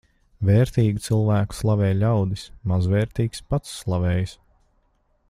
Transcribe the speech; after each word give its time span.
Vērtīgu 0.47 1.03
cilvēku 1.07 1.57
slavē 1.57 1.91
ļaudis, 1.99 2.47
mazvērtīgs 2.73 3.47
pats 3.53 3.79
slavējas. 3.83 4.39